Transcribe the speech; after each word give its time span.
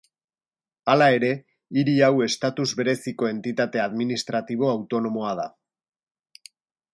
Hala 0.93 1.09
ere, 1.17 1.27
hiri 1.81 1.93
hau 2.07 2.09
estatus 2.27 2.65
bereziko 2.79 3.29
entitate 3.33 3.83
administratibo 3.85 4.71
autonomoa 4.73 5.37
da. 5.43 5.47